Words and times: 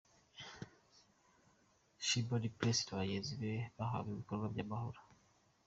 Shimon 2.05 2.43
Peres 2.57 2.79
na 2.85 2.97
bagenzi 2.99 3.33
be 3.41 3.53
bahawe 3.77 4.07
ibikombe 4.11 4.47
by'amahoro. 4.53 4.99